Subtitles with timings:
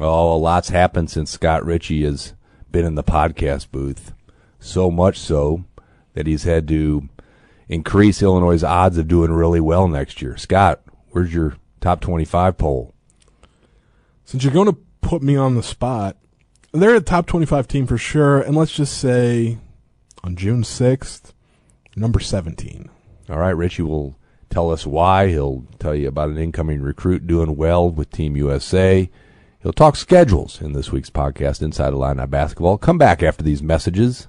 [0.00, 2.34] Oh, a lot's happened since Scott Richey has
[2.70, 4.12] been in the podcast booth.
[4.60, 5.64] So much so
[6.14, 7.08] that he's had to
[7.68, 10.36] increase Illinois' odds of doing really well next year.
[10.36, 12.94] Scott, where's your top 25 poll?
[14.24, 16.16] Since you're going to put me on the spot,
[16.72, 18.40] they're a top 25 team for sure.
[18.40, 19.58] And let's just say
[20.22, 21.32] on June 6th,
[21.96, 22.90] number 17.
[23.30, 24.16] All right, Richey will
[24.50, 25.28] tell us why.
[25.28, 29.10] He'll tell you about an incoming recruit doing well with Team USA.
[29.60, 32.78] He'll talk schedules in this week's podcast, Inside Illini Basketball.
[32.78, 34.28] Come back after these messages.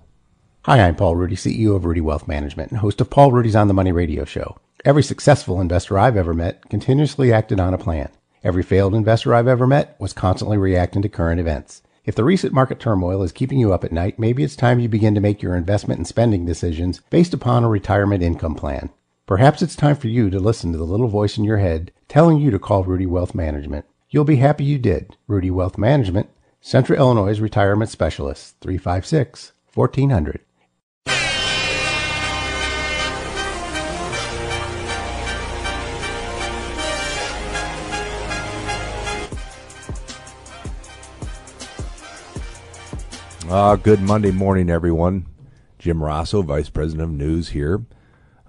[0.64, 3.68] Hi, I'm Paul Rudy, CEO of Rudy Wealth Management and host of Paul Rudy's On
[3.68, 4.58] the Money radio show.
[4.84, 8.10] Every successful investor I've ever met continuously acted on a plan.
[8.44, 11.84] Every failed investor I've ever met was constantly reacting to current events.
[12.06, 14.90] If the recent market turmoil is keeping you up at night, maybe it's time you
[14.90, 18.90] begin to make your investment and spending decisions based upon a retirement income plan.
[19.28, 22.40] Perhaps it's time for you to listen to the little voice in your head telling
[22.40, 23.86] you to call Rudy Wealth Management.
[24.12, 25.18] You'll be happy you did.
[25.28, 26.32] Rudy Wealth Management,
[26.62, 30.42] Central Illinois Retirement Specialist, 356 1400.
[43.48, 45.28] Uh, good Monday morning, everyone.
[45.78, 47.86] Jim Rossow, Vice President of News here.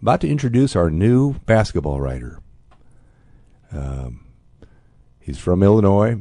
[0.00, 2.40] About to introduce our new basketball writer.
[3.72, 4.24] Um,
[5.20, 6.20] he's from Illinois.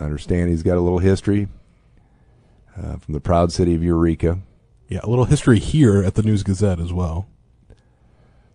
[0.00, 1.48] I understand he's got a little history
[2.76, 4.40] uh, from the proud city of Eureka.
[4.88, 7.28] Yeah, a little history here at the News Gazette as well.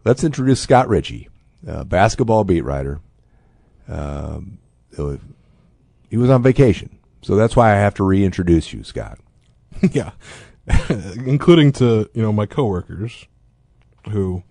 [0.05, 1.29] Let's introduce Scott Richey,
[1.67, 2.99] uh, basketball beat writer.
[3.87, 4.59] Um,
[6.09, 9.19] he was on vacation, so that's why I have to reintroduce you, Scott.
[9.91, 10.11] yeah,
[11.25, 13.25] including to you know my coworkers
[14.09, 14.43] who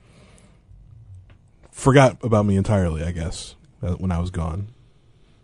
[1.71, 3.05] forgot about me entirely.
[3.05, 4.69] I guess uh, Uh, when I was gone.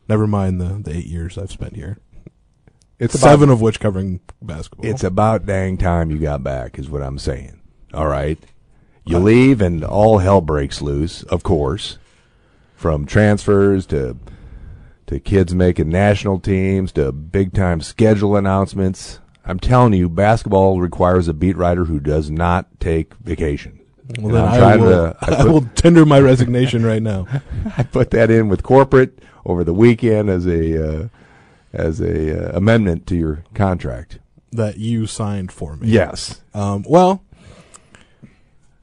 [0.08, 1.98] Never mind the the eight years I've spent here.
[2.98, 4.88] It's seven of which covering basketball.
[4.88, 7.60] It's about dang time you got back, is what I'm saying.
[7.92, 8.38] All right,
[9.04, 11.22] you leave and all hell breaks loose.
[11.25, 11.98] Of course,
[12.75, 14.16] from transfers to
[15.06, 19.20] to kids making national teams to big time schedule announcements.
[19.44, 23.80] I'm telling you, basketball requires a beat writer who does not take vacation.
[24.19, 27.26] Well, then I will, to, I, put, I will tender my resignation right now.
[27.76, 31.09] I put that in with corporate over the weekend as a uh,
[31.72, 34.19] as a uh, amendment to your contract
[34.53, 35.88] that you signed for me.
[35.88, 36.41] Yes.
[36.53, 37.25] Um, well,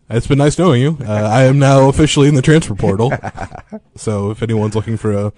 [0.09, 0.97] it's been nice knowing you.
[0.99, 3.13] Uh, I am now officially in the transfer portal.
[3.95, 5.33] so if anyone's looking for a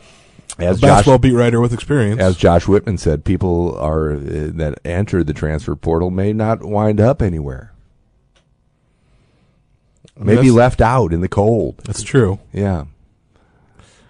[0.57, 2.21] as a basketball Josh, beat writer with experience.
[2.21, 6.99] As Josh Whitman said, people are uh, that enter the transfer portal may not wind
[6.99, 7.72] up anywhere.
[10.17, 11.77] Maybe left out in the cold.
[11.85, 12.39] That's true.
[12.51, 12.85] Yeah.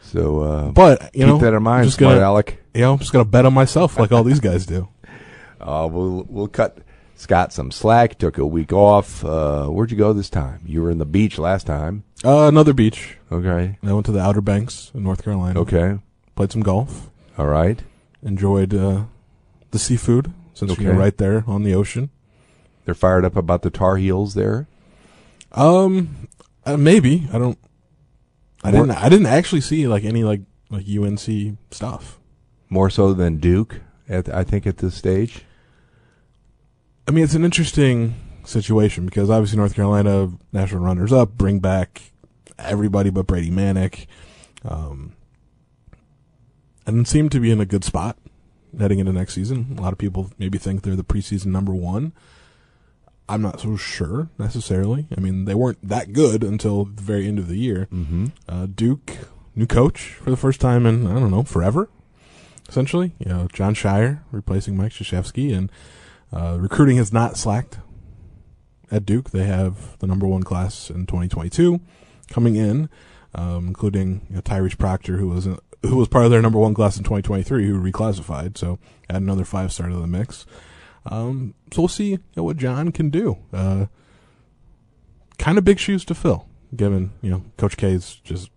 [0.01, 2.63] So, uh, but you keep know, that in mind, just smart gonna, Alec.
[2.73, 4.89] You know, I'm just gonna bet on myself like all these guys do.
[5.61, 6.79] Uh, we'll we'll cut
[7.15, 8.17] Scott some slack.
[8.17, 9.23] Took a week off.
[9.23, 10.59] Uh, where'd you go this time?
[10.65, 12.03] You were in the beach last time.
[12.21, 13.17] Uh, another beach.
[13.31, 13.77] Okay.
[13.81, 15.61] I went to the Outer Banks in North Carolina.
[15.61, 15.99] Okay.
[16.35, 17.09] Played some golf.
[17.37, 17.81] All right.
[18.21, 19.03] Enjoyed uh,
[19.71, 20.83] the seafood since okay.
[20.83, 22.09] you're right there on the ocean.
[22.83, 24.67] They're fired up about the Tar Heels there.
[25.53, 26.27] Um,
[26.65, 27.57] uh, maybe I don't.
[28.63, 29.03] I More, didn't.
[29.03, 32.19] I didn't actually see like any like like UNC stuff.
[32.69, 35.45] More so than Duke, at I think at this stage.
[37.07, 38.15] I mean, it's an interesting
[38.45, 42.13] situation because obviously North Carolina national runners up, bring back
[42.57, 44.07] everybody but Brady Manek.
[44.65, 45.13] Um,
[46.85, 48.17] and seem to be in a good spot
[48.77, 49.75] heading into next season.
[49.77, 52.13] A lot of people maybe think they're the preseason number one.
[53.29, 55.07] I'm not so sure necessarily.
[55.15, 57.87] I mean, they weren't that good until the very end of the year.
[57.91, 58.27] Mm-hmm.
[58.47, 59.11] Uh, Duke,
[59.55, 61.89] new coach for the first time in I don't know forever,
[62.67, 63.13] essentially.
[63.19, 65.71] You know, Jon Scheyer replacing Mike Krzyzewski, and
[66.31, 67.79] uh, recruiting has not slacked
[68.91, 69.31] at Duke.
[69.31, 71.79] They have the number one class in 2022
[72.29, 72.89] coming in,
[73.33, 76.73] um, including you know, Tyrese Proctor, who was who was part of their number one
[76.73, 78.57] class in 2023, who reclassified.
[78.57, 78.79] So
[79.09, 80.45] add another five star to the mix.
[81.05, 83.37] Um, so we'll see you know, what John can do.
[83.51, 83.87] Uh,
[85.37, 88.49] kind of big shoes to fill, given you know Coach K's just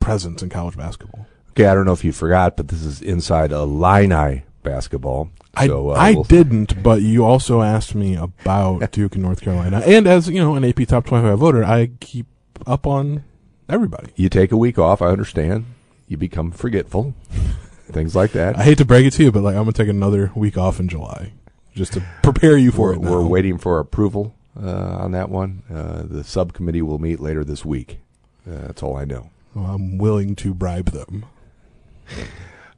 [0.00, 1.26] presence in college basketball.
[1.50, 5.30] Okay, I don't know if you forgot, but this is inside Illini basketball.
[5.60, 9.40] So, I, uh, I we'll didn't, but you also asked me about Duke and North
[9.40, 12.26] Carolina, and as you know, an AP top twenty-five voter, I keep
[12.66, 13.24] up on
[13.68, 14.12] everybody.
[14.16, 15.66] You take a week off, I understand
[16.06, 17.14] you become forgetful,
[17.90, 18.56] things like that.
[18.56, 20.78] I hate to break it to you, but like I'm gonna take another week off
[20.78, 21.32] in July
[21.74, 23.00] just to prepare you for we're, it.
[23.00, 23.10] Now.
[23.10, 25.62] We're waiting for approval uh, on that one.
[25.72, 28.00] Uh, the subcommittee will meet later this week.
[28.46, 29.30] Uh, that's all I know.
[29.54, 31.26] Well, I'm willing to bribe them.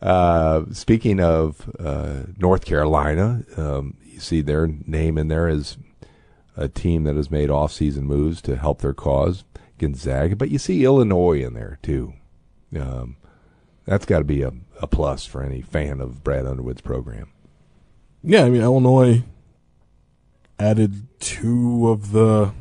[0.02, 5.78] Uh, speaking of uh, North Carolina, um, you see their name in there as
[6.56, 9.44] a team that has made off-season moves to help their cause,
[9.78, 10.36] Gonzaga.
[10.36, 12.12] But you see Illinois in there too.
[12.78, 13.16] Um,
[13.86, 17.30] that's got to be a, a plus for any fan of Brad Underwood's program.
[18.26, 19.22] Yeah, I mean Illinois
[20.58, 22.52] added two of the.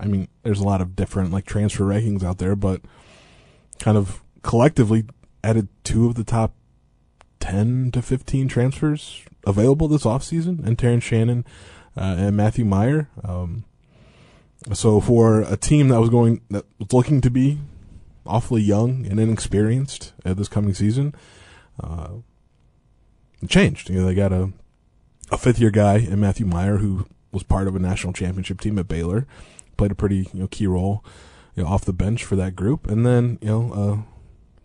[0.00, 2.80] I mean, there's a lot of different like transfer rankings out there, but
[3.78, 5.04] kind of collectively
[5.44, 6.54] added two of the top
[7.38, 11.44] ten to fifteen transfers available this offseason, and Terrence Shannon
[11.96, 13.08] uh, and Matthew Mayer.
[13.22, 13.64] Um,
[14.72, 17.60] so for a team that was going that was looking to be
[18.26, 21.14] awfully young and inexperienced at this coming season,
[21.80, 22.08] uh,
[23.40, 23.88] it changed.
[23.88, 24.52] You know, they got a
[25.32, 28.78] a fifth year guy in Matthew Mayer who was part of a national championship team
[28.78, 29.26] at Baylor,
[29.76, 31.02] played a pretty you know key role
[31.56, 34.04] you know, off the bench for that group, and then you know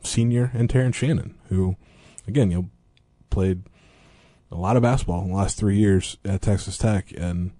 [0.03, 1.77] a senior and Terrence Shannon who,
[2.27, 2.69] again you know
[3.29, 3.63] played
[4.51, 7.51] a lot of basketball in the last three years at Texas Tech and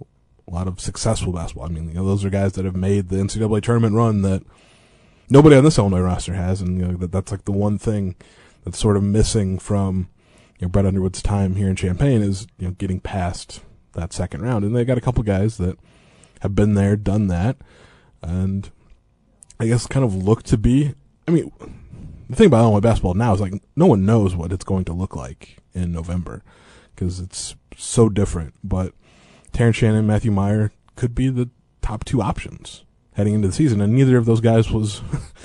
[0.00, 1.66] a lot of successful basketball.
[1.66, 4.42] I mean, you know, those are guys that have made the NCAA tournament run that
[5.30, 8.16] nobody on this Illinois roster has, and you know, that that's like the one thing
[8.64, 10.08] that's sort of missing from
[10.62, 13.62] you know Brad Underwood's time here in Champaign is you know getting past
[13.94, 15.76] that second round, and they got a couple guys that
[16.40, 17.56] have been there, done that,
[18.22, 18.70] and
[19.58, 20.94] I guess kind of look to be.
[21.26, 21.50] I mean,
[22.30, 24.92] the thing about Illinois basketball now is like no one knows what it's going to
[24.92, 26.44] look like in November
[26.94, 28.54] because it's so different.
[28.62, 28.94] But
[29.52, 31.50] Terrence Shannon, and Matthew Mayer could be the
[31.80, 35.02] top two options heading into the season, and neither of those guys was,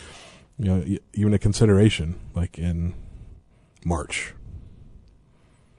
[0.59, 0.85] you know,
[1.15, 2.93] even a consideration like in
[3.83, 4.35] March.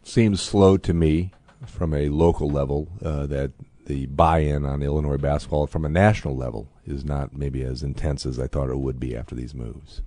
[0.08, 1.32] Seems slow to me
[1.66, 3.52] from a local level uh, that
[3.84, 8.38] the buy-in on Illinois basketball from a national level is not maybe as intense as
[8.38, 10.00] I thought it would be after these moves.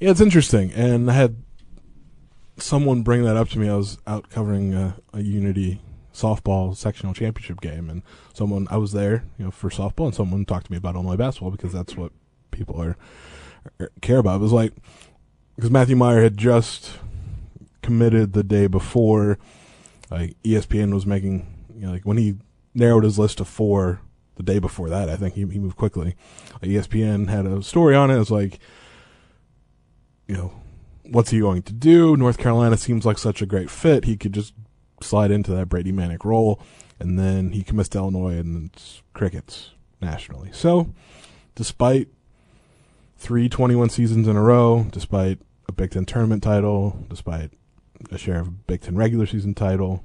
[0.00, 1.36] Yeah, it's interesting, and I had
[2.58, 3.70] someone bring that up to me.
[3.70, 5.80] I was out covering a, a Unity
[6.12, 8.02] softball sectional championship game, and
[8.34, 11.16] someone I was there, you know, for softball, and someone talked to me about Illinois
[11.16, 12.12] basketball because that's what
[12.50, 12.98] people are,
[13.80, 14.36] are care about.
[14.36, 14.74] It was like
[15.54, 16.98] because Matthew Mayer had just
[17.86, 19.38] committed the day before,
[20.10, 22.36] like ESPN was making, you know, like when he
[22.74, 24.00] narrowed his list to four
[24.34, 25.08] the day before that.
[25.08, 26.14] I think he he moved quickly.
[26.54, 28.16] Like ESPN had a story on it.
[28.16, 28.58] It was like,
[30.26, 30.52] you know,
[31.04, 32.16] what's he going to do?
[32.16, 34.04] North Carolina seems like such a great fit.
[34.04, 34.52] He could just
[35.00, 36.60] slide into that Brady Manek role,
[36.98, 40.50] and then he commits to Illinois, and it's crickets nationally.
[40.52, 40.92] So,
[41.54, 42.08] despite
[43.16, 47.52] three 21 seasons in a row, despite a Big Ten tournament title, despite
[48.10, 50.02] a share of Big Ten regular season title,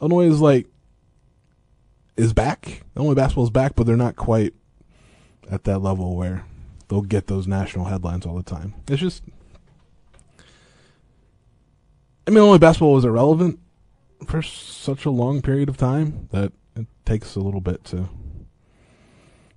[0.00, 0.66] Illinois is like
[2.16, 2.82] is back.
[2.96, 4.54] Illinois basketball is back, but they're not quite
[5.50, 6.44] at that level where
[6.88, 8.74] they'll get those national headlines all the time.
[8.88, 9.22] It's just
[12.26, 13.58] I mean, only basketball was irrelevant
[14.26, 18.08] for such a long period of time that it takes a little bit to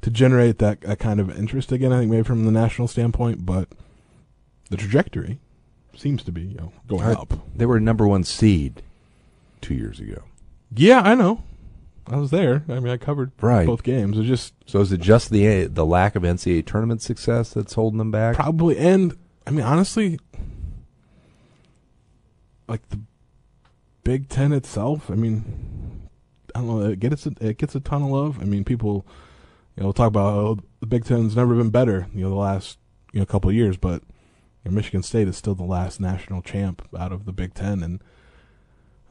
[0.01, 1.91] to generate that, that kind of interest again.
[1.91, 3.69] I think maybe from the national standpoint, but
[4.69, 5.39] the trajectory
[5.95, 7.33] seems to be you know, going up.
[7.55, 8.81] They were number one seed
[9.61, 10.23] two years ago.
[10.75, 11.43] Yeah, I know.
[12.07, 12.63] I was there.
[12.69, 13.65] I mean, I covered Right.
[13.65, 14.17] both games.
[14.19, 17.97] It just So is it just the the lack of NCAA tournament success that's holding
[17.97, 18.35] them back?
[18.35, 20.19] probably, and I mean, honestly,
[22.67, 22.99] like the
[24.03, 25.09] Big Ten itself.
[25.09, 26.07] I mean,
[26.53, 26.89] I don't know.
[26.89, 28.39] It gets a, it gets a ton of love.
[28.39, 29.05] I mean, people,
[29.75, 32.07] you know, talk about oh, the Big Ten's never been better.
[32.13, 32.77] You know, the last
[33.13, 34.03] you know couple of years, but
[34.65, 38.01] know, Michigan State is still the last national champ out of the Big Ten, and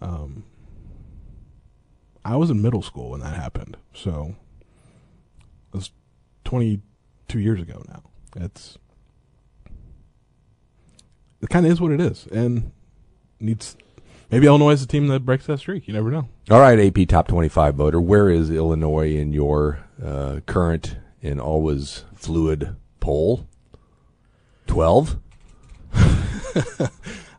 [0.01, 0.45] um,
[2.25, 4.37] I was in middle school when that happened, so
[5.73, 5.91] it was
[6.45, 6.81] twenty
[7.29, 8.03] two years ago now.
[8.37, 8.79] It's
[11.41, 12.73] it kind of is what it is, and
[13.39, 13.77] needs
[14.31, 15.87] maybe Illinois is the team that breaks that streak.
[15.87, 16.29] You never know.
[16.51, 18.01] All right, AP top 25 voter.
[18.01, 23.47] Where is Illinois in your uh, current and always fluid poll?
[24.67, 25.19] 12?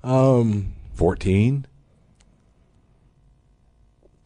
[0.03, 1.65] Um, 14?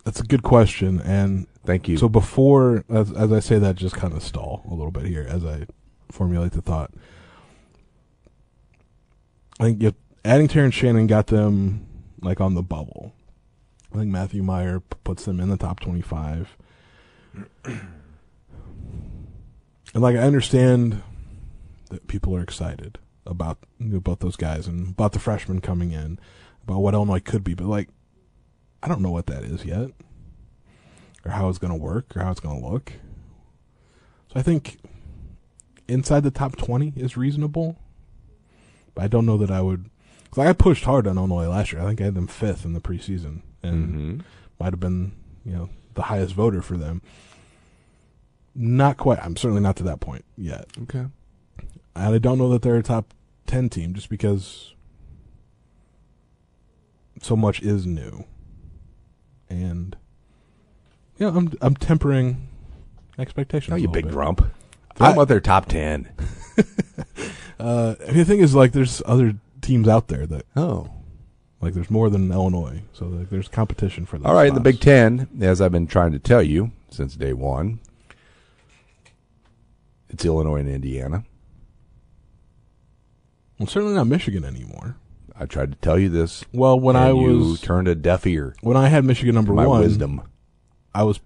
[0.06, 1.98] that's a good question, and Thank you.
[1.98, 5.26] so before as, as I say that, just kind of stall a little bit here
[5.30, 5.66] as I
[6.12, 6.92] formulate the thought.
[9.60, 9.94] I think if
[10.26, 11.86] adding Terrence Shannon got them
[12.22, 13.14] like on the bubble.
[13.94, 16.56] I think Matthew Mayer p- puts them in the top twenty-five.
[17.66, 17.82] And
[20.04, 21.02] like I understand
[21.90, 23.60] that people are excited about
[23.94, 26.20] about those guys and about the freshmen coming in,
[26.64, 27.90] about what Illinois could be, but like
[28.82, 29.90] I don't know what that is yet,
[31.26, 32.94] or how it's going to work, or how it's going to look.
[34.32, 34.78] So I think
[35.88, 37.76] inside the top twenty is reasonable.
[38.96, 39.90] But I don't know that I would.
[40.32, 41.82] Cause I pushed hard on Illinois last year.
[41.82, 44.24] I think I had them fifth in the preseason, and Mhm.
[44.60, 45.12] might have been
[45.44, 47.02] you know the highest voter for them.
[48.56, 49.20] Not quite.
[49.24, 50.68] I'm certainly not to that point yet.
[50.84, 51.06] Okay.
[51.96, 53.14] And I don't know that they're a top
[53.48, 54.74] ten team just because
[57.22, 58.24] so much is new,
[59.50, 59.98] and
[61.18, 62.48] yeah, I'm I'm tempering
[63.18, 63.74] expectations.
[63.74, 64.14] Oh, you big bit.
[64.14, 64.40] grump.
[64.96, 66.10] Talk I- about their top ten.
[67.60, 70.90] Uh, I mean, the thing is, like, there's other teams out there that Oh.
[71.60, 74.18] like there's more than Illinois, so like, there's competition for.
[74.18, 74.26] that.
[74.26, 74.62] All right, in the.
[74.62, 77.82] Big Ten, as I've been trying to tell you since day one,
[80.08, 81.26] it's Illinois and Indiana.
[83.60, 84.96] Well, certainly not Michigan anymore.
[85.38, 86.44] I tried to tell you this.
[86.54, 89.68] Well, when I you was turned a deaf ear when I had Michigan number my
[89.68, 90.22] one, wisdom.
[90.94, 91.20] I was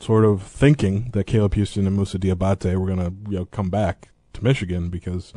[0.00, 4.10] sort of thinking that Caleb Houston and Musa Diabate were gonna you know come back
[4.34, 5.32] to Michigan because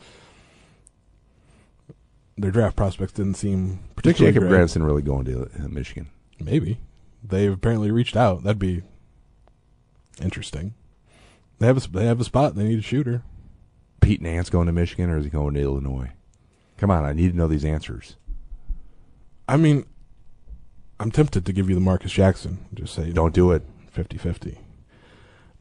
[2.38, 4.50] their draft prospects didn't seem particularly Jacob great.
[4.58, 6.10] Granson really going to uh, Michigan.
[6.40, 6.80] Maybe
[7.24, 8.44] they've apparently reached out.
[8.44, 8.84] That'd be
[10.22, 10.74] interesting.
[11.60, 12.56] They have a, they have a spot.
[12.56, 13.24] They need a shooter.
[14.02, 16.12] Pete Nance going to Michigan or is he going to Illinois?
[16.78, 18.16] Come on, I need to know these answers.
[19.48, 19.86] I mean,
[21.00, 22.66] I'm tempted to give you the Marcus Jackson.
[22.74, 23.64] Just say Don't do it.
[23.96, 24.58] 50-50.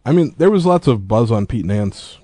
[0.05, 2.19] I mean, there was lots of buzz on Pete Nance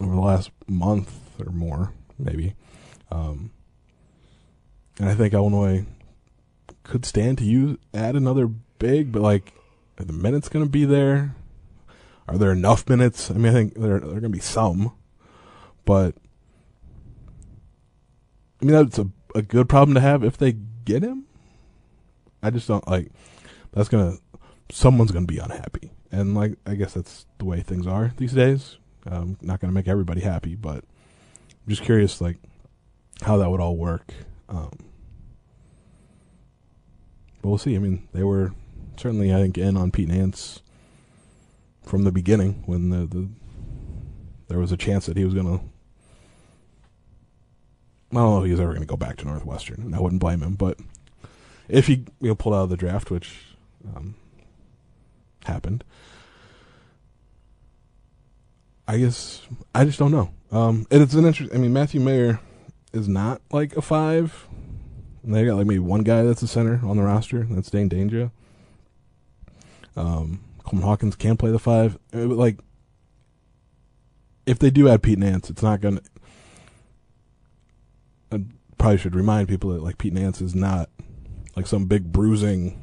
[0.00, 2.54] over the last month or more, maybe.
[3.10, 3.50] Um,
[4.98, 5.84] and I think Illinois
[6.82, 9.52] could stand to use add another big, but like,
[9.98, 11.34] are the minutes going to be there?
[12.28, 13.30] Are there enough minutes?
[13.30, 14.92] I mean, I think there, there are going to be some,
[15.84, 16.14] but
[18.60, 20.52] I mean, that's a, a good problem to have if they
[20.84, 21.24] get him.
[22.42, 23.12] I just don't like,
[23.72, 24.22] that's going to,
[24.74, 25.92] someone's going to be unhappy.
[26.10, 28.78] And like, I guess that's the way things are these days.
[29.04, 32.38] I'm not going to make everybody happy, but I'm just curious, like,
[33.22, 34.12] how that would all work.
[34.48, 34.72] Um,
[37.40, 37.76] but we'll see.
[37.76, 38.52] I mean, they were
[38.96, 40.60] certainly, I think, in on Pete Nance
[41.86, 43.28] from the beginning when the, the
[44.48, 45.64] there was a chance that he was going to.
[48.12, 50.00] I don't know if he was ever going to go back to Northwestern, and I
[50.00, 50.54] wouldn't blame him.
[50.54, 50.78] But
[51.68, 53.38] if he you know, pulled out of the draft, which
[53.94, 54.14] um,
[55.44, 55.82] happened,
[58.86, 59.42] I guess
[59.74, 60.30] I just don't know.
[60.52, 61.52] Um, it's an interest.
[61.52, 62.40] I mean, Matthew Mayer
[62.92, 64.46] is not like a five.
[65.22, 67.44] And they got like maybe one guy that's a center on the roster.
[67.50, 68.30] That's Dain Dainja.
[69.96, 71.96] Um, Coleman Hawkins can play the five.
[72.12, 72.58] Uh, like,
[74.46, 76.00] if they do add Pete Nance, it's not gonna.
[78.32, 78.42] I
[78.76, 80.90] probably should remind people that like Pete Nance is not
[81.54, 82.82] like some big bruising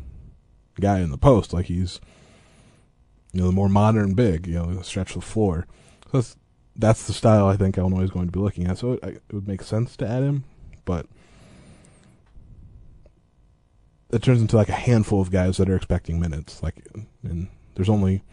[0.80, 1.52] guy in the post.
[1.52, 2.00] Like he's,
[3.34, 4.48] you know, the more modern big.
[4.48, 5.68] You know, stretch the floor.
[6.06, 6.38] So that's
[6.78, 8.78] that's the style I think Illinois is going to be looking at.
[8.78, 10.46] So it, it would make sense to add him,
[10.86, 11.06] but
[14.10, 16.64] it turns into like a handful of guys that are expecting minutes.
[16.64, 16.88] Like,
[17.24, 18.24] and there's only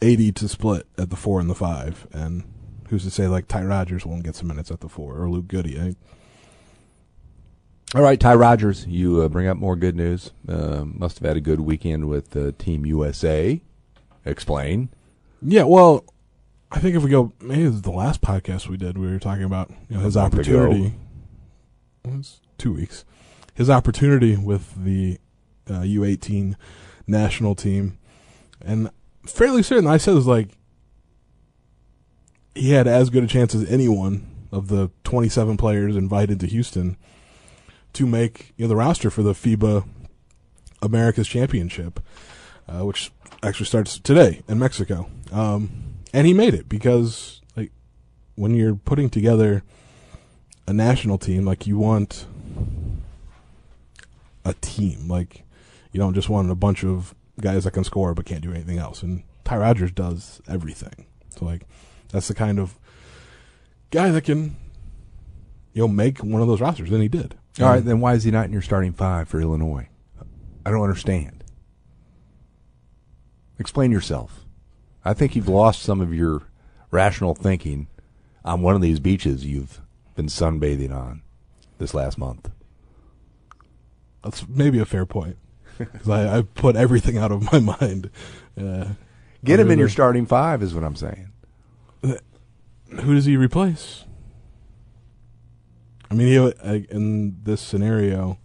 [0.00, 2.44] eighty to split at the four and the five, and
[2.88, 5.48] who's to say like Ty Rodgers won't get some minutes at the four or Luke
[5.48, 5.66] Goode?
[5.78, 5.94] I,
[7.98, 10.32] All right, Ty Rodgers, you uh, bring up more good news.
[10.48, 13.60] Uh, must have had a good weekend with uh, Team USA.
[14.24, 14.88] Explain.
[15.40, 16.04] Yeah, well,
[16.70, 19.18] I think if we go, maybe it was the last podcast we did, we were
[19.18, 20.40] talking about you know his A month ago.
[20.62, 20.94] opportunity.
[22.04, 23.04] It was two weeks.
[23.54, 25.18] His opportunity with the
[25.68, 26.54] uh, U18
[27.06, 27.98] national team,
[28.60, 28.90] and
[29.26, 30.48] fairly certain I said it was like
[32.54, 36.96] he had as good a chance as anyone of the 27 players invited to Houston
[37.94, 39.88] to make you know the roster for the FIBA
[40.82, 42.00] America's Championship,
[42.68, 45.08] uh, which actually starts today in Mexico.
[45.30, 45.70] Um,
[46.12, 47.72] and he made it because like
[48.34, 49.62] when you're putting together
[50.66, 52.26] a national team, like you want
[54.44, 55.08] a team.
[55.08, 55.44] Like
[55.92, 58.78] you don't just want a bunch of guys that can score but can't do anything
[58.78, 59.02] else.
[59.02, 61.06] And Ty Rodgers does everything.
[61.30, 61.66] So like
[62.10, 62.78] that's the kind of
[63.90, 64.56] guy that can
[65.72, 67.36] you know make one of those rosters, and he did.
[67.60, 69.88] All right, then why is he not in your starting five for Illinois?
[70.64, 71.44] I don't understand.
[73.58, 74.44] Explain yourself.
[75.04, 76.42] I think you've lost some of your
[76.90, 77.88] rational thinking
[78.44, 79.80] on one of these beaches you've
[80.14, 81.22] been sunbathing on
[81.78, 82.50] this last month.
[84.22, 85.36] That's maybe a fair point.
[85.86, 88.10] 'Cause I, I put everything out of my mind.
[88.60, 88.86] Uh,
[89.44, 91.28] Get him in your starting five, is what I'm saying.
[92.02, 94.04] Who does he replace?
[96.10, 98.38] I mean, he, in this scenario,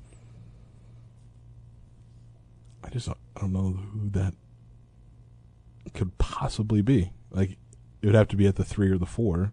[2.83, 4.33] I just don't, I don't know who that
[5.93, 7.11] could possibly be.
[7.31, 7.57] Like,
[8.01, 9.51] it would have to be at the three or the four.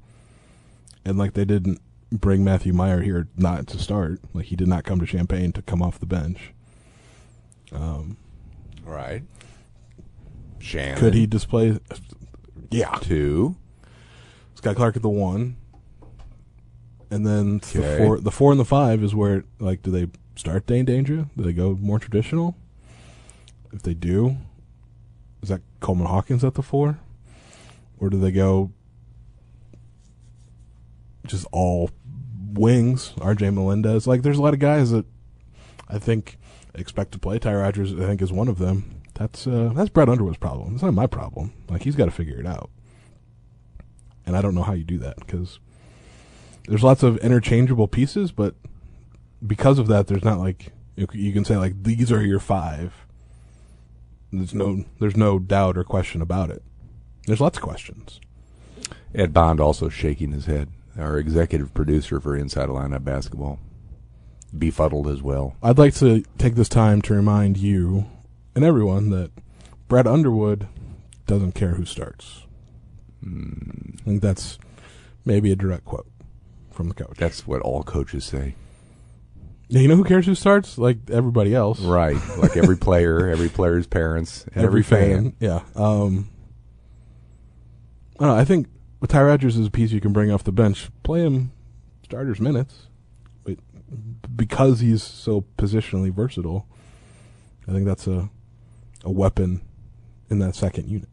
[1.04, 1.80] and like they didn't
[2.12, 4.20] bring Matthew Mayer here not to start.
[4.32, 6.52] Like he did not come to Champaign to come off the bench.
[7.74, 8.16] Um,
[8.84, 9.22] Right.
[10.58, 10.98] Shannon.
[10.98, 11.78] could he display?
[12.70, 13.56] Yeah, Two.
[14.54, 15.56] Scott Clark at the one,
[17.10, 20.66] and then the four, the four and the five is where like do they start
[20.66, 21.28] Dain Dainja?
[21.36, 22.56] Do they go more traditional?
[23.72, 24.36] If they do,
[25.42, 26.98] is that Coleman Hawkins at the four,
[27.98, 28.70] or do they go
[31.26, 31.90] just all
[32.54, 33.12] wings?
[33.20, 33.50] R.J.
[33.50, 35.04] Melendez, like there's a lot of guys that
[35.88, 36.38] I think
[36.74, 37.38] expect to play.
[37.38, 39.02] Ty Rodgers, I think, is one of them.
[39.14, 40.74] That's uh, that's Brad Underwood's problem.
[40.74, 41.52] It's not my problem.
[41.68, 42.70] Like he's got to figure it out
[44.26, 45.58] and I don't know how you do that because
[46.66, 48.54] there's lots of interchangeable pieces, but
[49.46, 53.06] because of that, there's not like you can say like these are your five.
[54.32, 56.62] There's no there's no doubt or question about it.
[57.26, 58.20] There's lots of questions.
[59.14, 60.70] Ed Bond also shaking his head.
[60.98, 63.58] Our executive producer for Inside Illini Basketball.
[64.56, 65.56] Befuddled as well.
[65.62, 68.06] I'd like to take this time to remind you
[68.54, 69.32] and everyone that
[69.88, 70.68] Brad Underwood
[71.26, 72.42] doesn't care who starts.
[73.24, 74.58] I think that's
[75.24, 76.06] maybe a direct quote
[76.70, 77.16] from the coach.
[77.16, 78.54] That's what all coaches say.
[79.68, 80.76] Yeah, you know who cares who starts?
[80.76, 81.80] Like everybody else.
[81.80, 82.16] Right.
[82.36, 85.34] Like every player, every player's parents, and every, fan.
[85.40, 85.62] Yeah.
[85.74, 86.28] Um,
[88.18, 88.36] I don't know.
[88.36, 88.68] I think
[89.00, 91.52] with Ty Rodgers is a piece you can bring off the bench, play him
[92.02, 92.88] starters minutes,
[94.34, 96.66] because he's so positionally versatile,
[97.68, 98.30] I think that's a
[99.04, 99.60] a weapon
[100.30, 101.08] in that second unit.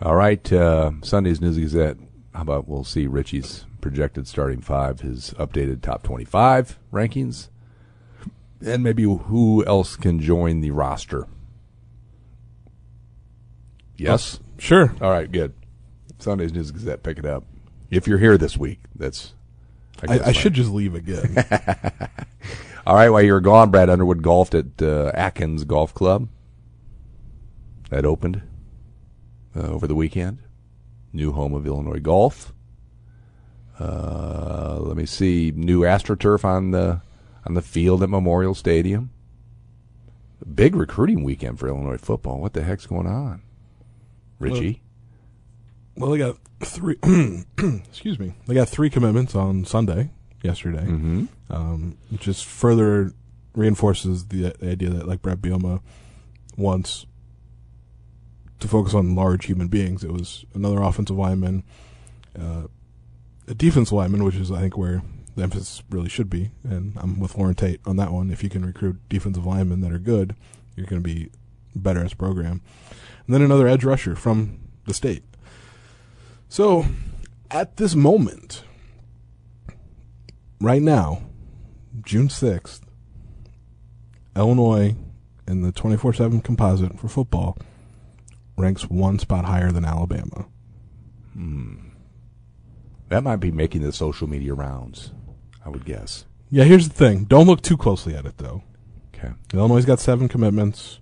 [0.00, 0.52] All right.
[0.52, 1.96] Uh, Sunday's News Gazette.
[2.34, 7.48] How about we'll see Richey's projected starting five, his updated top 25 rankings,
[8.64, 11.26] and maybe who else can join the roster.
[13.96, 14.38] Yes?
[14.58, 14.94] Sure.
[15.00, 15.54] All right, good.
[16.18, 17.44] Sunday's News Gazette, pick it up.
[17.90, 19.32] If you're here this week, that's.
[20.08, 20.34] I, I fine.
[20.34, 21.36] should just leave again.
[22.86, 26.28] All right, while you were gone, Brad Underwood golfed at uh, Atkins Golf Club.
[27.90, 28.42] That opened
[29.56, 30.38] uh, over the weekend.
[31.12, 32.52] New home of Illinois Golf.
[33.78, 35.52] Uh, let me see.
[35.54, 37.00] New AstroTurf on the
[37.44, 39.10] on the field at Memorial Stadium.
[40.54, 42.40] Big recruiting weekend for Illinois football.
[42.40, 43.42] What the heck's going on,
[44.38, 44.82] Richey?
[45.96, 46.96] Well, they got three.
[47.88, 48.34] excuse me.
[48.46, 50.10] They got three commitments on Sunday
[50.42, 50.84] yesterday.
[50.84, 51.24] mm-hmm.
[51.50, 53.12] um, which just further
[53.54, 55.80] reinforces the, the idea that like Bret Bielema
[56.56, 57.06] wants
[58.60, 60.04] to focus on large human beings.
[60.04, 61.62] It was another offensive lineman,
[62.38, 62.64] uh,
[63.48, 65.02] a defensive lineman, which is I think where
[65.34, 66.50] the emphasis really should be.
[66.64, 68.30] And I'm with Loren Tate on that one.
[68.30, 70.34] If you can recruit defensive linemen that are good,
[70.74, 71.30] you're going to be
[71.74, 72.62] better as a program.
[73.26, 75.24] And then another edge rusher from the state.
[76.48, 76.86] So,
[77.50, 78.62] at this moment,
[80.60, 81.22] right now,
[82.02, 82.80] June 6th,
[84.36, 84.94] Illinois
[85.48, 87.56] in the 24 7 composite for football
[88.56, 90.46] ranks one spot higher than Alabama.
[93.08, 95.12] That might be making the social media rounds.
[95.64, 96.24] I would guess.
[96.50, 97.24] Yeah, here's the thing.
[97.24, 98.62] Don't look too closely at it, though.
[99.14, 99.32] Okay.
[99.52, 101.00] Illinois's got seven commitments.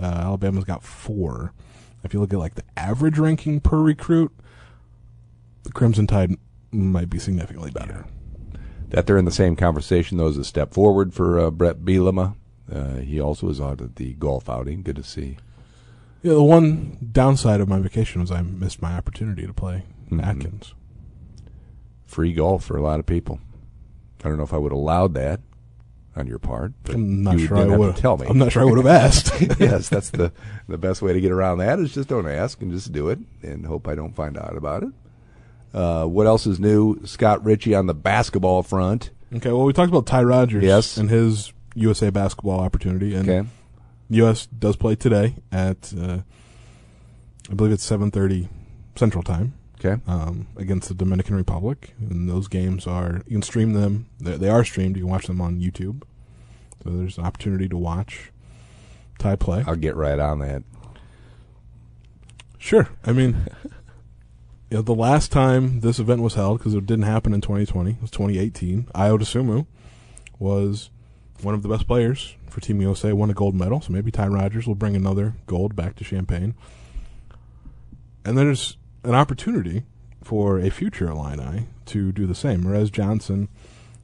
[0.00, 1.52] Uh, Alabama's got four.
[2.02, 4.32] If you look at like the average ranking per recruit,
[5.74, 6.32] Crimson Tide
[6.72, 8.06] might be significantly better.
[8.88, 12.34] that they're in the same conversation, though, is a step forward for uh, Bret Bielema.
[12.72, 14.82] Uh, he also was out at the golf outing.
[14.82, 15.36] Good to see.
[16.22, 20.22] Yeah, the one downside of my vacation was I missed my opportunity to play Mhm.
[20.24, 20.74] Atkins.
[22.04, 23.40] Free golf for a lot of people.
[24.24, 25.40] I don't know if I would have allowed that
[26.16, 26.72] on your part.
[26.88, 28.26] I'm not sure I would tell me.
[28.28, 29.32] I'm not sure I would have asked.
[29.60, 30.32] yes, that's the
[30.68, 33.18] the best way to get around that is just don't ask and just do it
[33.42, 34.90] and hope I don't find out about it.
[35.72, 37.00] Uh, what else is new?
[37.06, 39.10] Scott Richey on the basketball front.
[39.34, 40.96] Okay, well, we talked about Ty Rodgers Yes.
[40.96, 43.48] and his USA basketball opportunity, and Okay.
[44.10, 44.46] U.S.
[44.46, 46.18] does play today at, uh,
[47.48, 48.48] I believe it's 7:30
[48.96, 50.02] Central Time Okay.
[50.08, 54.06] um, against the Dominican Republic, and those games are you can stream them.
[54.18, 54.96] They, they are streamed.
[54.96, 56.02] You can watch them on YouTube.
[56.82, 58.32] So there's an opportunity to watch
[59.20, 59.62] Ty play.
[59.66, 60.64] I'll get right on that.
[62.58, 62.88] Sure.
[63.06, 63.46] I mean,
[64.70, 67.90] you know, the last time this event was held, because it didn't happen in 2020,
[67.90, 68.84] it was 2018.
[68.94, 69.66] Ayo Dosunmu
[70.38, 70.90] was
[71.42, 73.80] one of the best players for Team USA, won a gold medal.
[73.80, 76.54] So maybe Ty Rodgers will bring another gold back to Champaign.
[78.24, 79.82] And there's an opportunity
[80.22, 82.62] for a future Illini to do the same.
[82.62, 83.48] Morez Johnson,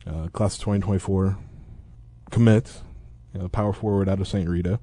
[0.05, 1.39] uh, class of 2024
[2.31, 2.81] commit,
[3.33, 4.49] you know, power forward out of St.
[4.49, 4.81] Rita,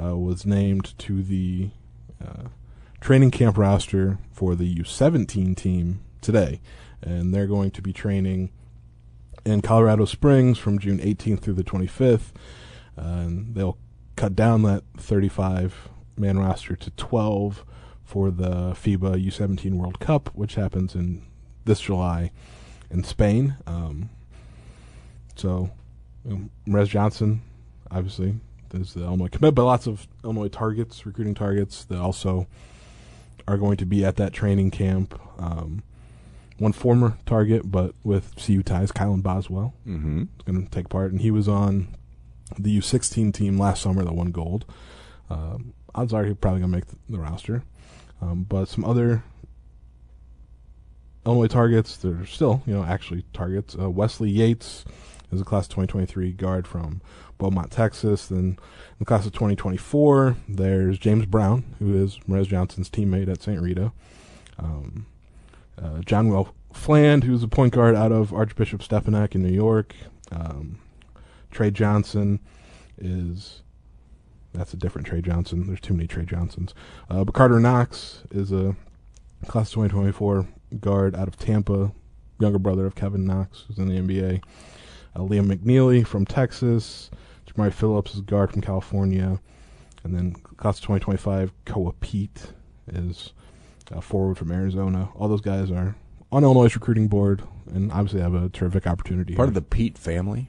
[0.00, 1.70] uh, was named to the
[2.24, 2.44] uh,
[3.00, 6.60] training camp roster for the U17 team today.
[7.02, 8.50] and they're going to be training
[9.44, 12.32] in Colorado Springs from June 18th through the 25th.
[12.98, 13.78] Uh, and they'll
[14.16, 17.64] cut down that 35 man roster to 12
[18.04, 21.22] for the FIBA U17 World Cup, which happens in
[21.64, 22.32] this July
[22.90, 23.56] in Spain.
[23.66, 24.10] Um,
[25.36, 25.70] so,
[26.24, 27.40] know, Morez Johnson,
[27.90, 28.34] obviously,
[28.70, 32.46] there's the Illinois commit, but lots of Illinois targets, recruiting targets that also
[33.48, 35.18] are going to be at that training camp.
[35.38, 35.82] Um,
[36.58, 40.22] one former target, but with CU ties, Kylan Boswell Mm-hmm.
[40.22, 41.88] is going to take part, and he was on
[42.58, 44.64] the U16 team last summer that won gold.
[45.30, 47.62] Um, odds are he's probably going to make the, the roster.
[48.20, 49.22] Um, but some other
[51.24, 53.76] Illinois targets, they're still, you know, actually targets.
[53.78, 54.84] Uh, Wesley Yates
[55.32, 57.00] is a class of 2023 guard from
[57.38, 58.26] Beaumont, Texas.
[58.26, 58.58] Then in
[58.98, 63.60] the class of 2024, there's James Brown, who is Morez Johnson's teammate at St.
[63.60, 63.92] Rita.
[64.58, 65.06] Um,
[65.80, 69.94] uh, John Will Fland, who's a point guard out of Archbishop Stepinac in New York.
[70.30, 70.78] Um,
[71.50, 72.40] Trey Johnson
[72.98, 73.62] is
[74.52, 75.66] that's a different Trey Johnson.
[75.66, 76.74] There's too many Trey Johnsons.
[77.08, 78.74] Uh, but Carter Knox is a
[79.46, 80.46] class of 2024
[80.80, 81.92] guard out of Tampa,
[82.38, 84.42] younger brother of Kevin Knox, who's in the NBA.
[85.14, 87.10] Uh, Liam McNeely from Texas.
[87.46, 89.40] Jamari Phillips is a guard from California.
[90.04, 92.52] And then class of 2025, Koa Peat
[92.92, 93.32] is
[93.90, 95.08] a forward from Arizona.
[95.16, 95.96] All those guys are
[96.32, 97.42] on Illinois' recruiting board
[97.72, 99.50] and obviously have a terrific opportunity Part here.
[99.50, 100.48] of the Peat family.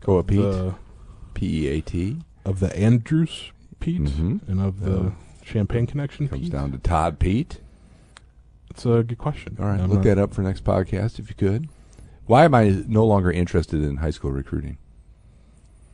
[0.00, 0.74] Koa Peat.
[1.34, 2.18] P E A T.
[2.44, 3.50] of the Andrews
[3.80, 4.46] Peat Mhm.
[4.48, 5.10] and of the Yeah.
[5.42, 6.52] Champaign Connection Comes Pete?
[6.52, 7.60] down to Todd Peat.
[8.70, 9.56] It's a good question.
[9.58, 11.68] All right, I'm look not- that up for next podcast if you could.
[12.26, 14.78] Why am I no longer interested in high school recruiting?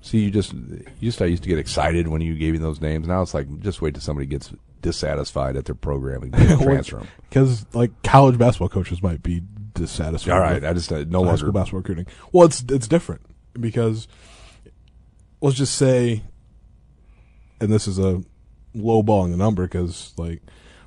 [0.01, 2.81] See, you just you just I used to get excited when you gave me those
[2.81, 3.07] names.
[3.07, 7.09] Now it's like just wait till somebody gets dissatisfied at their programming, and transfer them.
[7.29, 9.43] because like college basketball coaches might be
[9.75, 10.35] dissatisfied.
[10.35, 11.53] All right, I just uh, no high school longer.
[11.53, 12.07] basketball recruiting.
[12.33, 13.23] Well, it's it's different
[13.61, 14.09] because
[15.41, 16.23] let's just say,
[17.61, 18.23] and this is a
[18.75, 20.43] low balling the number because like,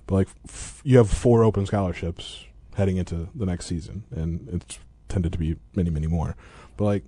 [0.07, 2.43] but like f- you have four open scholarships
[2.75, 4.77] heading into the next season, and it's
[5.09, 6.35] tended to be many many more.
[6.77, 7.03] But like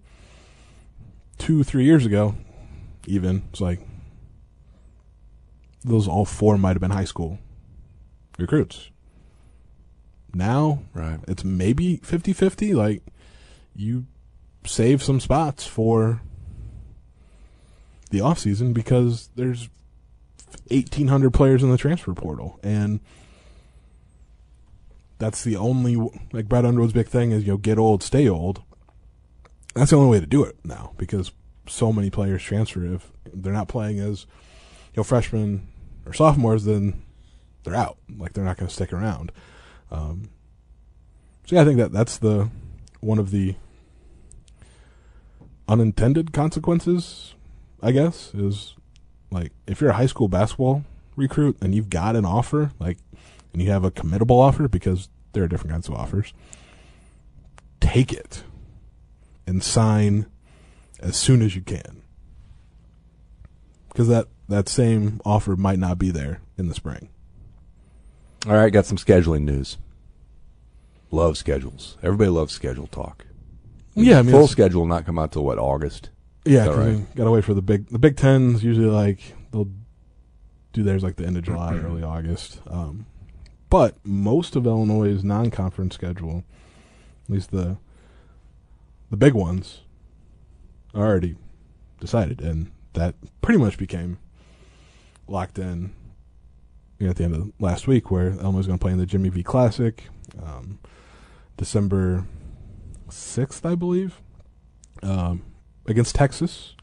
[1.37, 2.35] two three years ago,
[3.05, 3.79] even it's like
[5.83, 7.39] those all four might have been high school
[8.37, 8.89] recruits.
[10.33, 11.19] Now Right.
[11.27, 13.01] it's maybe 50-50 like
[13.75, 14.05] you
[14.65, 16.21] save some spots for
[18.11, 19.69] the off season because there's
[20.69, 22.99] 1800 players in the transfer portal and
[25.17, 25.95] that's the only
[26.31, 28.61] like Brad Underwood's big thing is you know get old stay old.
[29.73, 31.31] That's the only way to do it now because
[31.67, 32.85] so many players transfer.
[32.85, 34.25] If they're not playing as
[34.93, 35.67] you know freshmen
[36.05, 37.01] or sophomores then
[37.63, 37.97] they're out.
[38.17, 39.31] Like they're not going to stick around.
[39.91, 40.29] Um,
[41.45, 42.49] so yeah, I think that that's the
[42.99, 43.55] one of the
[45.67, 47.33] unintended consequences.
[47.81, 48.75] I guess is
[49.31, 50.83] like if you're a high school basketball
[51.17, 52.97] recruit and you've got an offer, like,
[53.57, 56.31] and you have a committable offer because there are different kinds of offers.
[57.79, 58.43] Take it
[59.47, 60.27] and sign
[60.99, 62.03] as soon as you can,
[63.89, 67.09] because that that same offer might not be there in the spring.
[68.45, 69.77] All right, got some scheduling news.
[71.09, 71.97] Love schedules.
[72.03, 73.25] Everybody loves schedule talk.
[73.95, 76.11] Yeah, I mean, full schedule not come out till what August.
[76.45, 77.15] Yeah, Is that 'cause right?
[77.15, 77.87] gotta wait for the big.
[77.89, 79.19] The Big Ten's usually like
[79.51, 79.69] they'll
[80.73, 82.59] do theirs like the end of July, early August.
[82.67, 83.07] Um,
[83.69, 86.43] but most of Illinois' non-conference schedule,
[87.25, 87.77] at least the
[89.09, 89.81] the big ones,
[90.93, 91.35] are already
[91.99, 94.17] decided, and that pretty much became
[95.27, 95.93] locked in
[96.99, 98.97] you know, at the end of last week, where Illinois is going to play in
[98.97, 100.03] the Jimmy V Classic,
[100.43, 100.79] um,
[101.57, 102.25] December
[103.09, 104.21] sixth, I believe,
[105.03, 105.43] um,
[105.85, 106.75] against Texas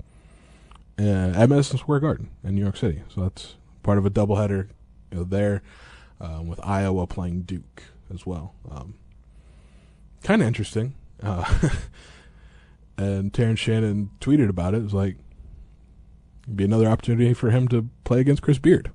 [0.98, 3.02] uh, at Madison Square Garden in New York City.
[3.08, 4.68] So that's part of a doubleheader
[5.10, 5.62] you know, there,
[6.24, 7.82] um, with Iowa playing Duke
[8.12, 8.54] as well.
[8.70, 8.94] Um,
[10.22, 10.94] kind of interesting.
[11.22, 11.68] Uh,
[12.96, 14.78] and Terrence Shannon tweeted about it.
[14.78, 15.16] It was like,
[16.44, 18.90] it'd be another opportunity for him to play against Chris Beard.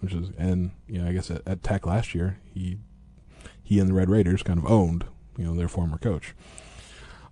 [0.00, 2.78] Which is, and you know, I guess at, at Tech last year, he
[3.62, 5.04] he and the Red Raiders kind of owned,
[5.36, 6.34] you know, their former coach.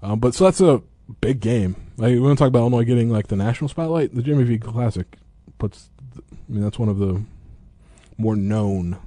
[0.03, 0.83] Um, but so that's a
[1.23, 1.77] big game.
[1.97, 4.15] Like we want to talk about Illinois getting like the national spotlight.
[4.15, 5.07] The Jimmy V Classic
[5.57, 5.89] puts,
[6.19, 7.25] I mean, that's one of the
[8.19, 8.99] more known,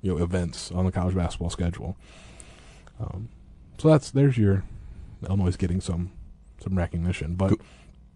[0.00, 1.96] you know, events on the college basketball schedule.
[2.98, 3.28] Um,
[3.78, 4.64] so that's there's your
[5.28, 6.12] Illinois getting some
[6.62, 7.54] some recognition, but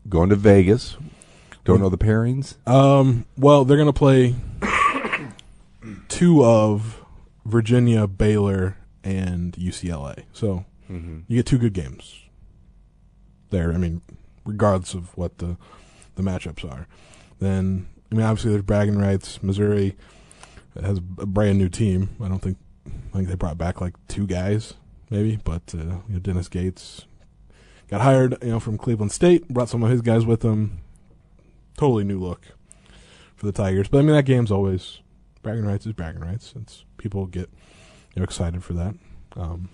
[0.09, 0.97] Going to Vegas.
[1.65, 2.57] Don't know the pairings.
[2.69, 4.35] um, well, they're going to play
[6.09, 7.03] two of
[7.47, 10.25] Virginia, Baylor, and UCLA.
[10.33, 11.21] So Mm-hmm.
[11.29, 12.15] you get two good games
[13.49, 13.73] there.
[13.73, 14.03] I mean,
[14.45, 15.57] regardless of what the
[16.17, 16.87] the matchups are.
[17.41, 19.43] Then I mean, obviously there's bragging rights.
[19.43, 19.97] Missouri
[20.81, 22.11] has a brand new team.
[22.23, 24.75] I don't think I think they brought back like two guys
[25.11, 27.07] maybe, but uh, you know, Dennis Gates
[27.89, 29.49] got hired, you know, from Cleveland State.
[29.49, 30.79] Brought some of his guys with him.
[31.77, 32.43] Totally new look
[33.35, 33.89] for the Tigers.
[33.89, 35.01] But I mean, that game's always
[35.43, 36.55] bragging rights is bragging rights.
[36.55, 37.51] It's people get
[38.15, 38.95] you know excited for that.
[39.35, 39.71] Um,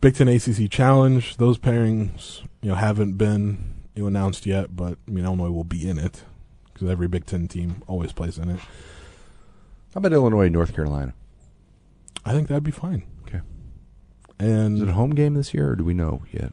[0.00, 1.36] Big Ten ACC Challenge.
[1.38, 5.88] Those pairings, you know, haven't been you announced yet, but I mean, Illinois will be
[5.88, 6.22] in it
[6.72, 8.58] because every Big Ten team always plays in it.
[9.94, 11.12] How about Illinois, North Carolina?
[12.24, 13.02] I think that'd be fine.
[13.26, 13.40] Okay.
[14.38, 16.52] And Is it a home game this year, or do we know yet?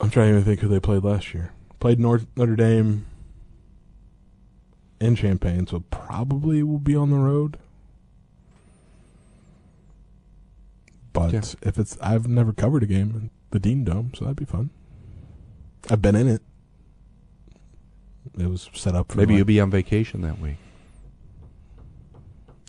[0.00, 1.52] I'm trying to even think who they played last year.
[1.80, 3.06] Played North Notre Dame
[5.00, 7.56] in Champaign, so probably will be on the road.
[11.12, 11.40] But Yeah.
[11.62, 14.68] if it's, I've never covered a game in the Dean Dome, so that'd be fun.
[15.90, 16.42] I've been in it.
[18.38, 20.56] It was set up for Maybe like- you'll be on vacation that week.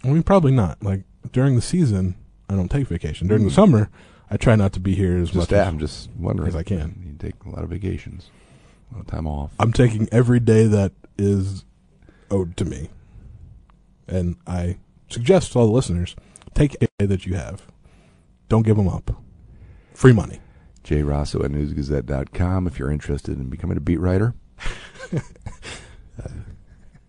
[0.03, 0.81] I mean, probably not.
[0.83, 2.15] Like during the season,
[2.49, 3.27] I don't take vacation.
[3.27, 3.55] During the Mm.
[3.55, 3.89] summer,
[4.29, 5.53] I try not to be here as Just much.
[5.53, 7.03] as, I'm just wondering as I can.
[7.05, 8.29] You take a lot of vacations,
[8.91, 9.51] a lot of time off.
[9.59, 11.65] I'm taking every day that is
[12.29, 12.89] owed to me.
[14.07, 14.77] And I
[15.09, 16.15] suggest to all the listeners
[16.53, 17.63] take a day that you have.
[18.47, 19.21] Don't give them up.
[19.93, 20.39] Free money.
[20.87, 24.33] Jay Rossow at newsgazette.com if you're interested in becoming a beat writer.
[25.11, 25.21] And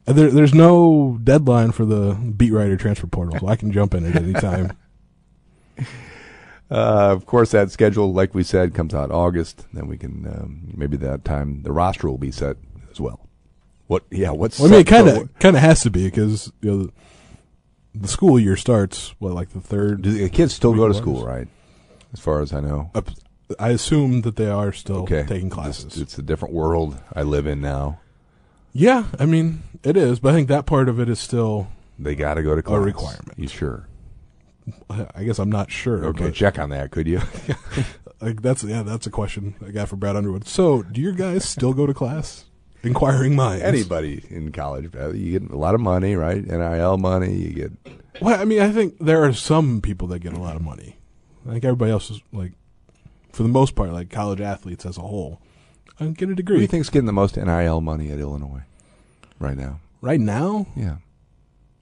[0.18, 4.04] there, there's no deadline for the beat writer transfer portal, so I can jump in
[4.04, 4.76] at any time.
[6.70, 9.64] Uh, of course, that schedule, like we said, comes out August.
[9.72, 12.58] Then we can um, maybe that time the roster will be set
[12.90, 13.26] as well.
[13.86, 14.04] What?
[14.10, 14.32] Yeah.
[14.32, 14.58] What's?
[14.58, 16.90] Well, I mean, it kind of kind of has to be because you know,
[17.94, 20.02] the, school year starts what like the third.
[20.02, 21.48] Do the kids still go to school, right?
[22.12, 22.90] As far as I know.
[22.94, 23.08] up-
[23.58, 25.24] I assume that they are still Okay.
[25.26, 25.96] taking classes.
[26.00, 28.00] it's a different world I live in now.
[28.72, 31.68] yeah, I mean it is, but I think that part of it is still.
[31.98, 32.76] They got to go to class.
[32.76, 33.32] A requirement.
[33.38, 33.88] You sure?
[35.14, 36.04] I guess I'm not sure.
[36.06, 37.20] Okay, check on that, could you?
[38.20, 40.46] like that's yeah, that's a question I got for Brad Underwood.
[40.46, 42.44] So, do your guys still go to class?
[42.82, 43.64] Inquiring minds.
[43.64, 46.44] Anybody in college, you get a lot of money, right?
[46.44, 47.32] NIL money.
[47.34, 47.72] You get
[48.20, 50.96] Well, I mean, I think there are some people that get a lot of money.
[51.48, 52.52] I think everybody else is like,
[53.38, 55.40] for the most part, like college athletes as a whole,
[55.98, 56.56] I get a degree.
[56.56, 58.62] who do you think's getting the most NIL money at Illinois
[59.38, 59.80] right now?
[60.00, 60.96] right now, Yeah,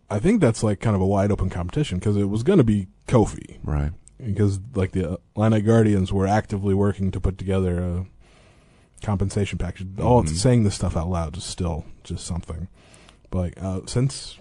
[0.08, 2.64] I think that's like kind of a wide open competition because it was going to
[2.64, 3.92] be Kofi right.
[4.24, 8.06] because like the Illini Guardians were actively working to put together a
[9.04, 9.86] compensation package.
[10.00, 10.28] All Mhm.
[10.30, 12.68] saying this stuff out loud is still just something.
[13.30, 14.38] But like, uh, since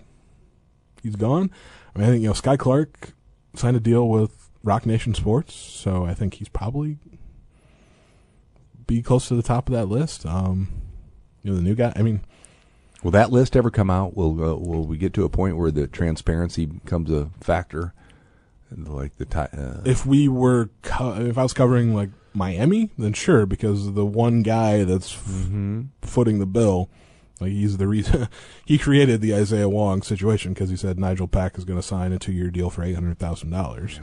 [1.03, 1.49] he's gone,
[1.95, 3.13] I mean, I think you know Skyy Clark
[3.55, 6.97] signed a deal with Roc Nation Sports, so I think he's probably
[8.87, 10.25] be close to the top of that list.
[10.25, 10.67] Um,
[11.43, 11.93] you know, the new guy.
[11.95, 12.21] I mean,
[13.03, 14.17] Will that list ever come out?
[14.17, 17.93] Will uh, Will we get to a point where the transparency becomes a factor?
[18.75, 23.13] Like the ti- uh, if we were co- if I was covering like Miami, then
[23.13, 25.89] sure, because the one guy that's f- Mhm.
[26.01, 26.89] footing the bill,
[27.39, 28.27] like he's the reason
[28.65, 32.11] he created the Isaiah Wong situation because he said Nigel Pack is going to sign
[32.11, 33.99] a two year deal for eight hundred thousand dollars.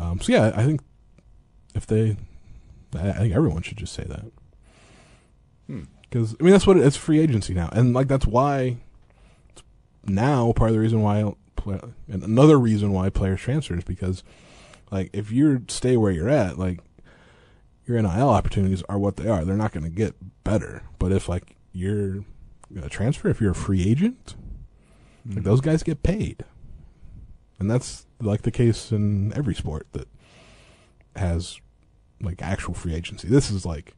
[0.00, 0.80] Um, so yeah, I think
[1.74, 2.16] if they,
[2.94, 4.24] I I think everyone should just say that
[5.66, 5.82] Hmm.
[6.02, 8.78] because I mean that's what it, it's free agency now, and like that's why
[10.06, 11.32] now part of the reason why
[12.08, 14.24] and another reason why players transfer is because
[14.90, 16.80] like if you stay where you're at, like
[17.86, 19.44] your NIL opportunities are what they are.
[19.44, 20.82] They're not going to get better.
[20.98, 22.24] But if like you're
[22.82, 24.34] a transfer, if you're a free agent,
[25.28, 26.44] like those guys get paid,
[27.60, 30.08] and that's like the case in every sport that
[31.16, 31.60] has
[32.20, 33.28] like actual free agency.
[33.28, 33.94] This is like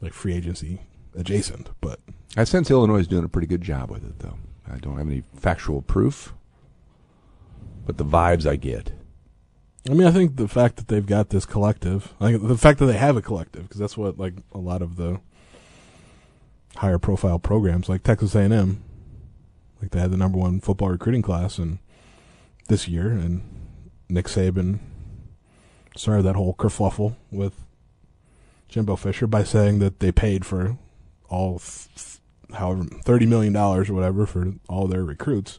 [0.00, 0.82] like free agency
[1.16, 2.00] adjacent, but
[2.36, 4.38] I sense Illinois is doing a pretty good job with it, though.
[4.70, 6.34] I don't have any factual proof,
[7.86, 8.92] but the vibes I get.
[9.88, 12.86] I mean, I think the fact that they've got this collective, like the fact that
[12.86, 15.20] they have a collective, because that's what like a lot of the
[16.76, 18.84] higher profile programs, like Texas A and M,
[19.80, 21.78] like they had the number one football recruiting class, and
[22.68, 23.42] this year, and
[24.08, 24.78] Nick Saban
[25.96, 27.64] started that whole kerfluffle with
[28.68, 30.78] Jimbo Fisher by saying that they paid for
[31.28, 31.60] all,
[32.54, 35.58] however, thirty million dollars or whatever for all their recruits.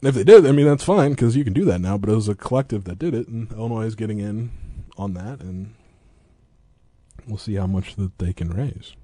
[0.00, 1.98] If they did, I mean that's fine because you can do that now.
[1.98, 4.50] But it was a collective that did it, and Illinois is getting in
[4.96, 5.74] on that, and
[7.26, 8.94] we'll see how much that they can raise.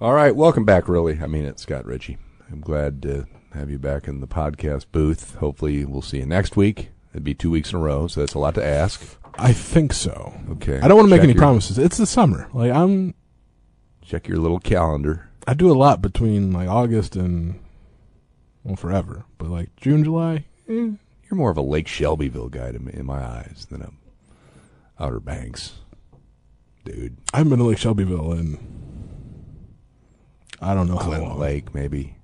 [0.00, 1.18] All right, welcome back, really.
[1.20, 2.18] I mean it, Scott Richey.
[2.50, 5.34] I'm glad to have you back in the podcast booth.
[5.36, 6.90] Hopefully, we'll see you next week.
[7.12, 9.18] It'd be two weeks in a row, so that's a lot to ask.
[9.38, 10.32] I think so.
[10.50, 10.80] Okay.
[10.80, 11.78] I don't want to make Check any your- promises.
[11.78, 12.48] It's the summer.
[12.52, 13.14] Like I'm,
[14.02, 15.28] Check your little calendar.
[15.46, 17.60] I do a lot between like August and
[18.64, 19.24] well, forever.
[19.38, 20.98] But like June, July, eh, You're
[21.32, 23.90] more of a Lake Shelbyville guy to me, in my eyes than a
[25.02, 25.74] Outer Banks
[26.84, 27.16] dude.
[27.34, 28.58] I haven't been to Lake Shelbyville in
[30.60, 31.38] I don't know how long.
[31.38, 32.15] Lake, maybe.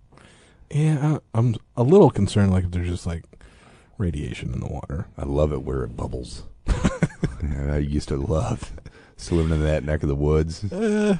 [0.72, 2.50] Yeah, I, I'm a little concerned.
[2.50, 3.24] Like if there's just like
[3.98, 5.06] radiation in the water.
[5.18, 6.42] I love it where it bubbles.
[7.68, 8.72] I used to love
[9.16, 10.70] swimming in that neck of the woods.
[10.72, 11.18] Uh,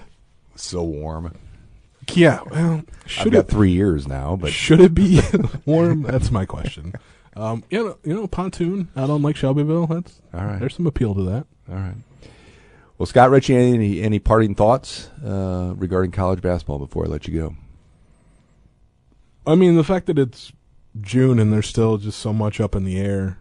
[0.57, 1.35] So warm.
[2.15, 2.41] yeah.
[2.51, 5.21] Well, I've should got it three years now, but should it be
[5.67, 6.03] warm?
[6.03, 6.95] That's my question.
[7.37, 9.87] Um, you know, you know, pontoon out on Lake Shelbyville.
[9.87, 11.47] That's all right, there's some appeal to that.
[11.71, 11.95] all right.
[12.99, 17.41] Well, Scott Richey, any any parting thoughts uh, regarding college basketball before I let you
[17.41, 17.57] go?
[19.47, 20.53] I mean, the fact that it's
[21.01, 23.39] June and there's still just so much up in the air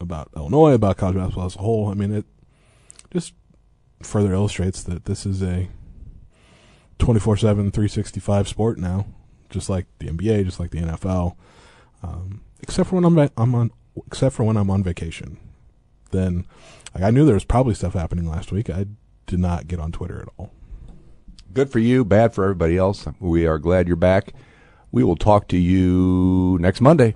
[0.00, 1.88] about Illinois, about college basketball as a whole.
[1.90, 2.24] I mean, it
[3.12, 3.34] just
[4.02, 5.68] further illustrates that this is a
[6.98, 9.06] 24 7, 365 sport now,
[9.50, 11.36] just like the NBA, just like the NFL.
[12.02, 13.70] Um, except for when I'm, va- I'm on,
[14.06, 15.38] except for when I'm on vacation.
[16.10, 16.46] Then,
[16.94, 18.70] like, I knew there was probably stuff happening last week.
[18.70, 18.86] I
[19.26, 20.52] did not get on Twitter at all.
[21.52, 23.06] Good for you, bad for everybody else.
[23.20, 24.32] We are glad you're back.
[24.90, 27.14] We will talk to you next Monday.